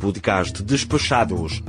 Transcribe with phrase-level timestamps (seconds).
[0.00, 1.62] podcast Despachados.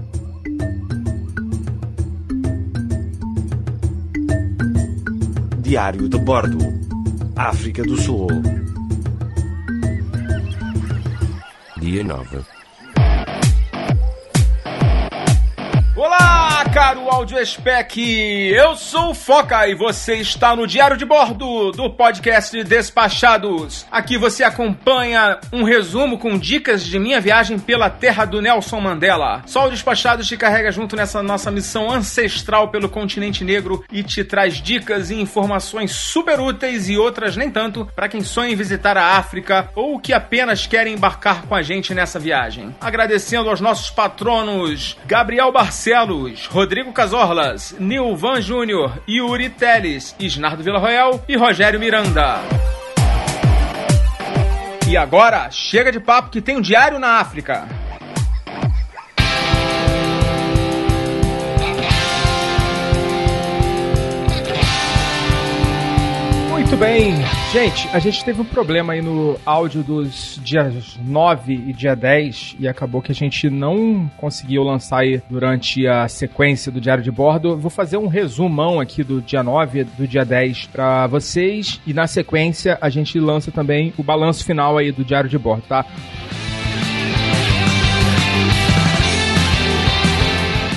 [5.60, 6.57] Diário de Bordo,
[7.36, 8.28] África do Sul.
[11.78, 12.60] Dia 9.
[16.73, 17.98] Caro áudio spec.
[17.98, 23.85] Eu sou o Foca e você está no Diário de Bordo do podcast Despachados.
[23.91, 29.44] Aqui você acompanha um resumo com dicas de minha viagem pela terra do Nelson Mandela.
[29.45, 34.23] Só o Despachados te carrega junto nessa nossa missão ancestral pelo continente negro e te
[34.23, 38.95] traz dicas e informações super úteis e outras nem tanto para quem sonha em visitar
[38.95, 42.73] a África ou que apenas querem embarcar com a gente nessa viagem.
[42.80, 51.35] Agradecendo aos nossos patronos Gabriel Barcelos, Rodrigo Casorlas, Nilvan Júnior, Yuri Teles, Isnardo Villarroel e
[51.35, 52.39] Rogério Miranda.
[54.88, 57.67] E agora, chega de papo que tem um diário na África.
[66.72, 67.16] Muito bem,
[67.52, 72.55] gente, a gente teve um problema aí no áudio dos dias 9 e dia 10
[72.61, 77.11] e acabou que a gente não conseguiu lançar aí durante a sequência do Diário de
[77.11, 77.58] Bordo.
[77.58, 81.94] Vou fazer um resumão aqui do dia 9 e do dia 10 para vocês e
[81.94, 85.86] na sequência a gente lança também o balanço final aí do Diário de Bordo, tá?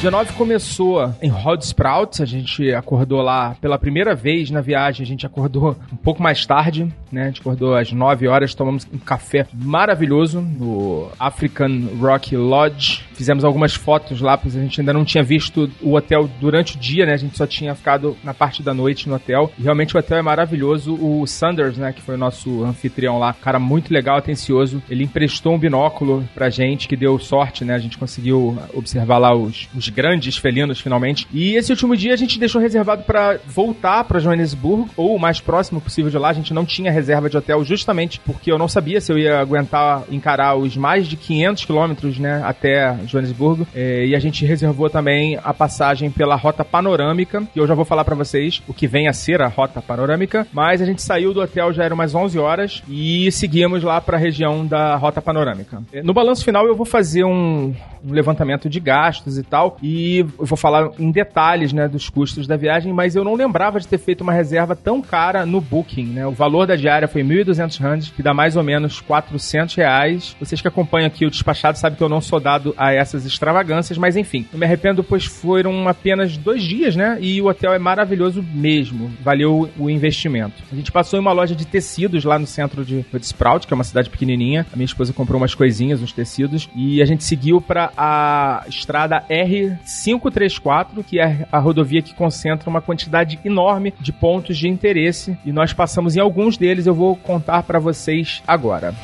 [0.04, 5.02] Dia 9 começou em Rod Sprouts, a gente acordou lá pela primeira vez na viagem,
[5.02, 7.22] a gente acordou um pouco mais tarde, né?
[7.22, 13.02] A gente acordou às 9 horas, tomamos um café maravilhoso no African Rock Lodge.
[13.14, 16.78] Fizemos algumas fotos lá, porque a gente ainda não tinha visto o hotel durante o
[16.78, 17.14] dia, né?
[17.14, 19.50] A gente só tinha ficado na parte da noite no hotel.
[19.58, 20.98] E realmente o hotel é maravilhoso.
[21.00, 24.82] O Sanders, né, que foi o nosso anfitrião lá, cara muito legal, atencioso.
[24.90, 27.74] Ele emprestou um binóculo pra gente, que deu sorte, né?
[27.74, 31.26] A gente conseguiu observar lá os, os grandes felinos finalmente.
[31.32, 35.40] E esse último dia a gente deixou reservado para voltar para Joanesburgo, ou o mais
[35.40, 36.28] próximo possível de lá.
[36.28, 39.38] A gente não tinha reserva de hotel justamente porque eu não sabia se eu ia
[39.38, 43.66] aguentar encarar os mais de 500 quilômetros, né, até Joanesburgo.
[43.74, 47.84] É, e a gente reservou também a passagem pela rota panorâmica, que eu já vou
[47.84, 50.46] falar para vocês o que vem a ser a rota panorâmica.
[50.52, 54.16] Mas a gente saiu do hotel já eram umas 11 horas e seguimos lá para
[54.16, 55.82] a região da rota panorâmica.
[55.92, 57.74] É, no balanço final eu vou fazer um,
[58.04, 62.46] um levantamento de gastos e tal e eu vou falar em detalhes, né, dos custos
[62.46, 66.06] da viagem, mas eu não lembrava de ter feito uma reserva tão cara no Booking,
[66.06, 66.26] né?
[66.26, 70.34] O valor da diária foi 1.200 rands, que dá mais ou menos 400 reais.
[70.40, 73.98] Vocês que acompanham aqui o despachado sabem que eu não sou dado a essas extravagâncias,
[73.98, 77.18] mas enfim, não me arrependo, pois foram apenas dois dias, né?
[77.20, 79.10] E o hotel é maravilhoso mesmo.
[79.20, 80.62] Valeu o investimento.
[80.72, 83.76] A gente passou em uma loja de tecidos lá no centro de Sprout, que é
[83.76, 84.64] uma cidade pequenininha.
[84.72, 89.22] A minha esposa comprou umas coisinhas, uns tecidos, e a gente seguiu para a estrada
[89.28, 95.36] R 534, que é a rodovia que concentra uma quantidade enorme de pontos de interesse
[95.44, 98.94] e nós passamos em alguns deles, eu vou contar para vocês agora.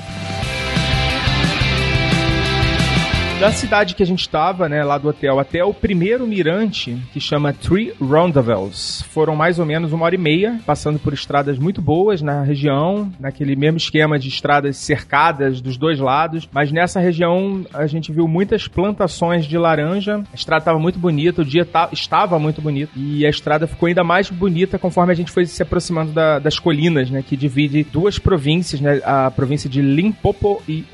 [3.41, 7.19] Da cidade que a gente estava, né, lá do hotel, até o primeiro mirante, que
[7.19, 11.81] chama Three Roundabouts, foram mais ou menos uma hora e meia, passando por estradas muito
[11.81, 17.65] boas na região, naquele mesmo esquema de estradas cercadas dos dois lados, mas nessa região
[17.73, 22.39] a gente viu muitas plantações de laranja, a estrada estava muito bonita, o dia estava
[22.39, 26.13] muito bonito, e a estrada ficou ainda mais bonita conforme a gente foi se aproximando
[26.13, 30.85] da, das colinas, né, que divide duas províncias, né, a província de Limpopo e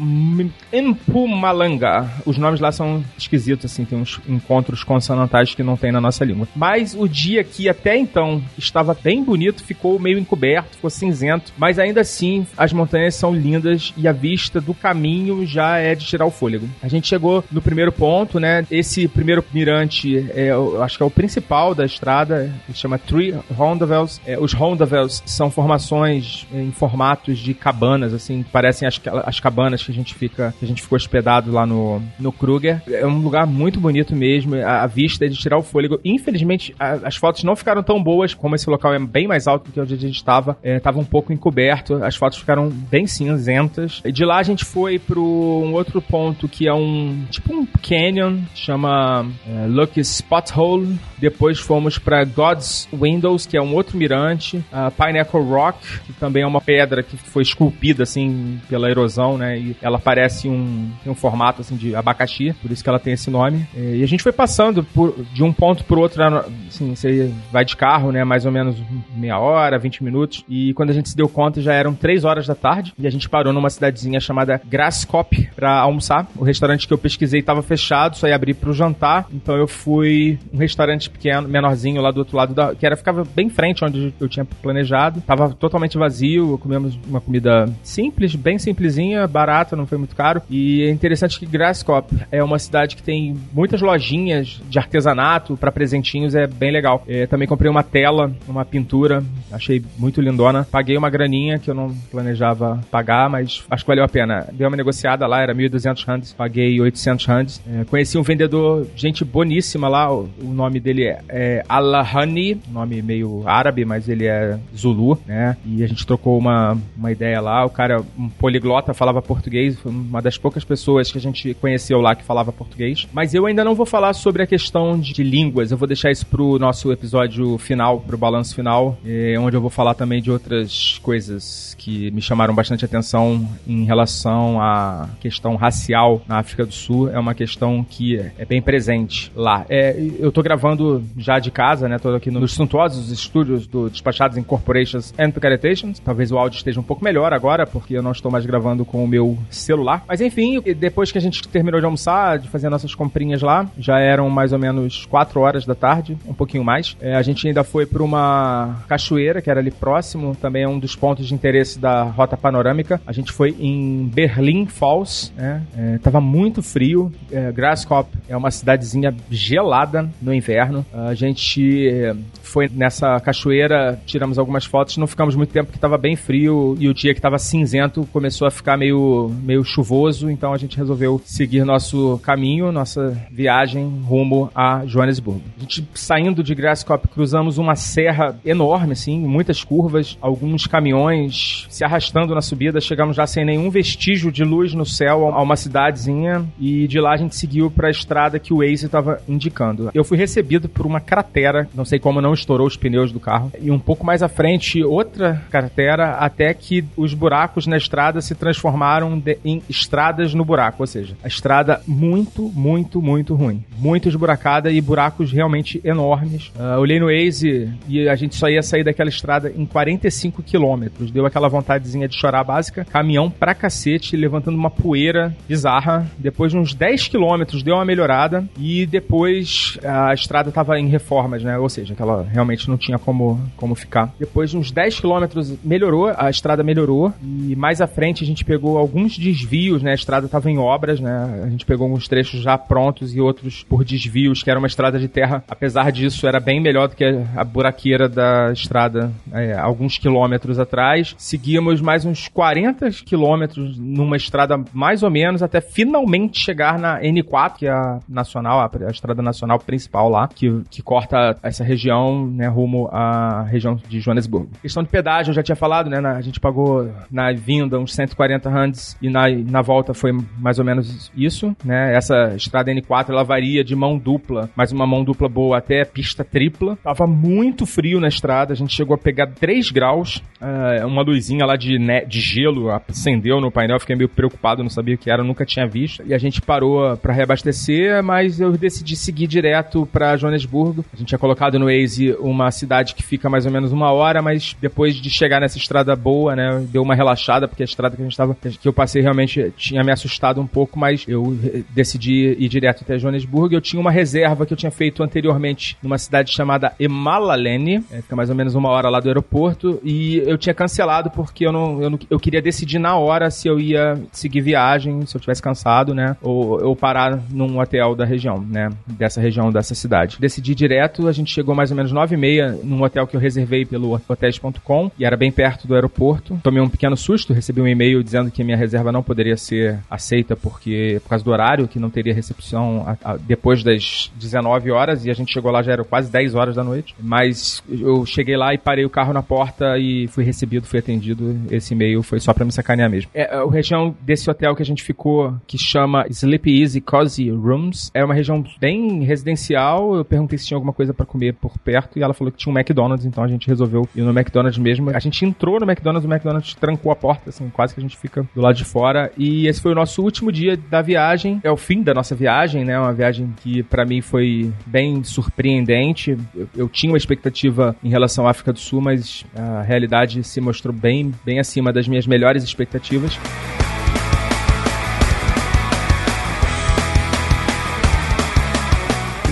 [0.73, 2.09] Mpumalanga.
[2.25, 6.01] Os os nomes lá são esquisitos, assim, tem uns encontros consonantais que não tem na
[6.01, 6.47] nossa língua.
[6.55, 11.79] Mas o dia que até então estava bem bonito ficou meio encoberto, ficou cinzento, mas
[11.79, 16.27] ainda assim as montanhas são lindas e a vista do caminho já é de tirar
[16.27, 16.69] o fôlego.
[16.83, 18.67] A gente chegou no primeiro ponto, né?
[18.71, 23.35] Esse primeiro mirante, é, eu acho que é o principal da estrada, se chama Three
[23.55, 24.21] Rondavels.
[24.27, 29.91] É, os Rondavels são formações em formatos de cabanas, assim, parecem as, as cabanas que
[29.91, 32.83] a gente fica, que a gente ficou hospedado lá no, no Kruger.
[32.89, 34.55] É um lugar muito bonito mesmo.
[34.57, 36.01] A, a vista é de tirar o fôlego.
[36.05, 39.67] Infelizmente, a, as fotos não ficaram tão boas, como esse local é bem mais alto
[39.67, 40.57] do que onde a gente estava.
[40.63, 42.03] Estava é, um pouco encoberto.
[42.03, 44.03] As fotos ficaram bem cinzentas.
[44.13, 48.41] De lá a gente foi para um outro ponto que é um tipo um Canyon,
[48.55, 50.99] chama é, Lucky Spothole.
[51.19, 54.59] Depois fomos para God's Windows, que é um outro mirante.
[54.59, 59.59] Uh, Pineapple Rock, que também é uma pedra que foi esculpida assim pela erosão, né?
[59.59, 63.31] E ela parece um, um formato assim de abacaxi, por isso que ela tem esse
[63.31, 63.67] nome.
[63.75, 66.23] E a gente foi passando por, de um ponto para outro,
[66.67, 68.25] assim, você vai de carro, né?
[68.25, 68.77] Mais ou menos
[69.15, 70.45] meia hora, 20 minutos.
[70.49, 72.95] E quando a gente se deu conta, já eram 3 horas da tarde.
[72.99, 76.27] E a gente parou numa cidadezinha chamada Grasskop para almoçar.
[76.37, 79.27] O restaurante que eu pesquisei estava fechado, só ia abrir pro jantar.
[79.33, 83.25] Então eu fui um restaurante pequeno, menorzinho lá do outro lado, da, que era ficava
[83.25, 85.21] bem frente onde eu tinha planejado.
[85.21, 90.41] Tava totalmente vazio, comemos uma comida simples, bem simplesinha, barata, não foi muito caro.
[90.49, 95.73] E é interessante que Grasskop é uma cidade que tem muitas lojinhas de artesanato para
[95.73, 97.03] presentinhos, é bem legal.
[97.07, 100.67] É, também comprei uma tela, uma pintura, achei muito lindona.
[100.71, 104.47] Paguei uma graninha que eu não planejava pagar, mas acho que valeu a pena.
[104.53, 107.63] Dei uma negociada lá, era 1.200 rands, paguei 800 rands.
[107.67, 113.03] É, conheci um vendedor, gente boníssima lá, o, o nome dele é, é Alahani, nome
[113.03, 115.57] meio árabe, mas ele é Zulu, né?
[115.65, 117.65] E a gente trocou uma, uma ideia lá.
[117.65, 121.96] O cara, um poliglota, falava português, foi uma das poucas pessoas que a gente conheceu
[122.01, 123.07] lá que falava português.
[123.13, 126.27] Mas eu ainda não vou falar sobre a questão de, línguas, eu vou deixar isso
[126.27, 130.99] pro nosso episódio final, pro balanço final, é, onde eu vou falar também de outras
[131.03, 137.09] coisas que me chamaram bastante atenção em relação à questão racial na África do Sul.
[137.11, 139.65] É uma questão que é bem presente lá.
[139.69, 141.99] É, eu tô gravando já de casa, né?
[141.99, 145.99] Tô aqui nos suntuosos estúdios do Despachados Incorporations and Picaretations.
[145.99, 149.05] Talvez o áudio esteja um pouco melhor agora, porque eu não estou mais gravando com
[149.05, 150.05] o meu celular.
[150.07, 153.99] Mas enfim, depois que a gente terminou de almoçar, de fazer nossas comprinhas lá, já
[153.99, 156.97] eram mais ou menos 4 horas da tarde, um pouquinho mais.
[157.01, 160.79] É, a gente ainda foi para uma cachoeira que era ali próximo, também é um
[160.79, 163.01] dos pontos de interesse da rota panorâmica.
[163.07, 165.63] A gente foi em Berlin Falls, né?
[165.77, 167.13] É, tava muito frio.
[167.31, 170.85] É, Grasskop é uma cidadezinha gelada no inverno.
[170.93, 175.99] A gente é, foi nessa cachoeira, tiramos algumas fotos, não ficamos muito tempo porque estava
[175.99, 180.53] bem frio e o dia que estava cinzento começou a ficar meio, meio chuvoso, então
[180.53, 185.43] a gente resolveu seguir nosso caminho, nossa viagem rumo a Joanesburgo.
[185.59, 191.85] A gente saindo de Grasskop cruzamos uma serra enorme, assim, muitas curvas, alguns caminhões se
[191.85, 196.47] arrastando na subida, chegamos já sem nenhum vestígio de luz no céu a uma cidadezinha
[196.59, 199.91] e de lá a gente seguiu para a estrada que o Waze estava indicando.
[199.93, 203.53] Eu fui recebido por uma cratera, não sei como não estourou os pneus do carro.
[203.61, 208.35] E um pouco mais à frente, outra cartera, até que os buracos na estrada se
[208.35, 210.83] transformaram de, em estradas no buraco.
[210.83, 211.56] Ou seja, a estrada
[211.87, 213.65] muito, muito, muito ruim.
[213.79, 216.53] Muito esburacada e buracos realmente enormes.
[216.57, 221.11] Uh, olhei no Waze e a gente só ia sair daquela estrada em 45 quilômetros.
[221.11, 222.85] Deu aquela vontadezinha de chorar básica.
[222.85, 226.11] Caminhão pra cacete, levantando uma poeira bizarra.
[226.19, 228.49] Depois de uns 10 quilômetros, deu uma melhorada.
[228.59, 231.59] E depois a estrada tava em reformas, né?
[231.59, 234.13] Ou seja, aquela realmente não tinha como, como ficar.
[234.19, 238.45] Depois de uns 10 quilômetros melhorou, a estrada melhorou e mais à frente a gente
[238.45, 239.93] pegou alguns desvios, né?
[239.93, 241.46] A estrada estava em obras, né?
[241.47, 244.99] A gente pegou alguns trechos já prontos e outros por desvios, que era uma estrada
[244.99, 245.45] de terra.
[245.49, 251.15] Apesar disso, era bem melhor do que a buraqueira da estrada é, alguns quilômetros atrás.
[251.17, 257.57] Seguimos mais uns 40 quilômetros numa estrada mais ou menos até finalmente chegar na N4,
[257.59, 262.49] que é a nacional, a, estrada nacional principal lá, que, que corta essa região né,
[262.49, 264.51] rumo à região de Joanesburgo.
[264.63, 266.01] Questão de pedágio, eu já tinha falado, né?
[266.01, 270.59] Na, a gente pagou na vinda uns 140 rands e na, na volta foi mais
[270.59, 271.95] ou menos isso, né?
[271.95, 276.25] Essa estrada N4 ela varia de mão dupla, mas uma mão dupla boa até pista
[276.25, 276.77] tripla.
[276.83, 281.45] Tava muito frio na estrada, a gente chegou a pegar 3 graus, uh, uma luzinha
[281.45, 285.11] lá de, né, de gelo acendeu no painel, fiquei meio preocupado, não sabia o que
[285.11, 286.03] era, nunca tinha visto.
[286.07, 290.85] E a gente parou para reabastecer, mas eu decidi seguir direto para Joanesburgo.
[290.93, 294.23] A gente tinha colocado no Waze uma cidade que fica mais ou menos uma hora,
[294.23, 298.03] mas depois de chegar nessa estrada boa, né, deu uma relaxada, porque a estrada que
[298.03, 301.26] a gente tava, que eu passei realmente tinha me assustado um pouco, mas eu
[301.71, 303.55] decidi ir direto até Joanesburgo.
[303.55, 308.17] Eu tinha uma reserva que eu tinha feito anteriormente numa cidade chamada Emalalene, é, fica
[308.17, 311.83] mais ou menos uma hora lá do aeroporto, e eu tinha cancelado porque eu não,
[311.83, 315.43] eu não, eu queria decidir na hora se eu ia seguir viagem, se eu tivesse
[315.43, 320.19] cansado, né, ou, parar num hotel da região, né, dessa região, dessa cidade.
[320.21, 323.21] Decidi direto, a gente chegou mais ou menos nove e meia num hotel que eu
[323.21, 326.39] reservei pelo hotéis.com e era bem perto do aeroporto.
[326.43, 330.37] Tomei um pequeno susto, recebi um e-mail dizendo que minha reserva não poderia ser aceita
[330.37, 335.05] porque por causa do horário, que não teria recepção a, a, depois das 19 horas
[335.05, 336.95] e a gente chegou lá já era quase 10 horas da noite.
[337.01, 341.37] Mas eu cheguei lá e parei o carro na porta e fui recebido, fui atendido.
[341.51, 343.11] Esse e-mail foi só para me sacanear mesmo.
[343.15, 347.31] É, a região desse hotel que a gente ficou, que chama Sleep Easy Easy Cozy
[347.31, 347.91] Rooms.
[347.95, 349.97] É uma região bem residencial.
[349.97, 352.53] Eu perguntei se tinha alguma coisa para comer por perto e ela falou que tinha
[352.53, 354.91] um McDonald's, então a gente resolveu ir no McDonald's mesmo.
[354.91, 357.97] A gente entrou no McDonald's, o McDonald's trancou a porta, assim, quase que a gente
[357.97, 359.11] fica do lado de fora.
[359.17, 361.06] E esse foi o nosso último dia da viagem.
[361.43, 362.79] É o fim da nossa viagem, né?
[362.79, 366.17] Uma viagem que para mim foi bem surpreendente.
[366.35, 370.41] Eu, eu, tinha uma expectativa em relação à África do Sul, mas a realidade se
[370.41, 373.19] mostrou bem, bem acima das minhas melhores expectativas.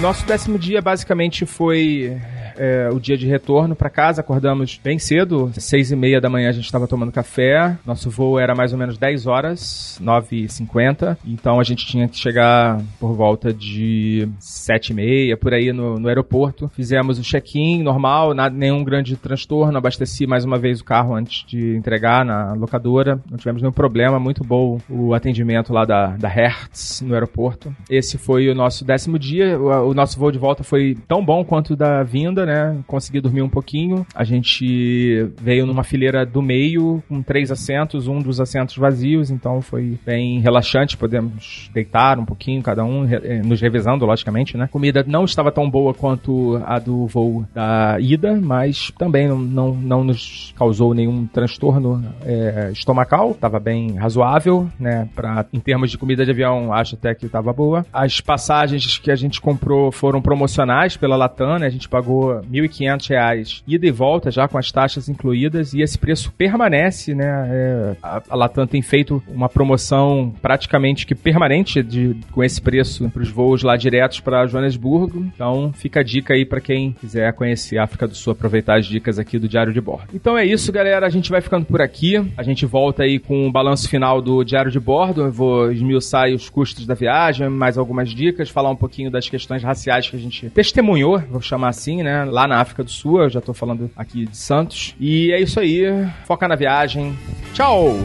[0.00, 2.20] Nosso décimo dia basicamente foi
[2.56, 6.48] é, o dia de retorno para casa, acordamos bem cedo, seis e meia da manhã
[6.48, 10.48] a gente estava tomando café, nosso voo era mais ou menos 10 horas, 9 e
[10.48, 15.72] 50 então a gente tinha que chegar por volta de sete e meia, por aí
[15.72, 16.70] no, no aeroporto.
[16.74, 21.44] Fizemos o check-in normal, nada, nenhum grande transtorno, abasteci mais uma vez o carro antes
[21.46, 26.28] de entregar na locadora, não tivemos nenhum problema, muito bom o atendimento lá da, da
[26.28, 27.74] Hertz no aeroporto.
[27.90, 31.44] Esse foi o nosso décimo dia, o, o nosso voo de volta foi tão bom
[31.44, 32.76] quanto o da vinda, né?
[32.86, 34.06] Consegui dormir um pouquinho.
[34.14, 39.60] A gente veio numa fileira do meio, com três assentos, um dos assentos vazios, então
[39.60, 40.96] foi bem relaxante.
[40.96, 44.68] Podemos deitar um pouquinho, cada um, eh, nos revezando, logicamente, né?
[44.70, 49.74] Comida não estava tão boa quanto a do voo da ida, mas também não, não,
[49.74, 53.32] não nos causou nenhum transtorno é, estomacal.
[53.32, 55.08] Estava bem razoável, né?
[55.14, 57.84] Pra, em termos de comida de avião, acho até que estava boa.
[57.92, 61.66] As passagens que a gente comprou foram promocionais pela Latam, né?
[61.66, 65.98] A gente pagou R$ 1.500 ida e volta, já com as taxas incluídas, e esse
[65.98, 67.48] preço permanece, né?
[67.50, 73.22] É, a, Latam tem feito uma promoção praticamente que permanente de, com esse preço para
[73.22, 75.24] os voos lá diretos para Joanesburgo.
[75.34, 78.86] Então fica a dica aí para quem quiser conhecer a África do Sul, aproveitar as
[78.86, 80.08] dicas aqui do Diário de Bordo.
[80.14, 81.06] Então é isso, galera.
[81.06, 82.16] A gente vai ficando por aqui.
[82.36, 85.22] A gente volta aí com o balanço final do Diário de Bordo.
[85.22, 89.62] Eu vou esmiuçar os custos da viagem, mais algumas dicas, falar um pouquinho das questões
[89.62, 93.40] raciais que a gente testemunhou, vou chamar assim, Lá na África do Sul, eu já
[93.40, 94.94] tô falando aqui de Santos.
[94.98, 95.84] E é isso aí.
[96.26, 97.16] Foca na viagem.
[97.52, 97.96] Tchau!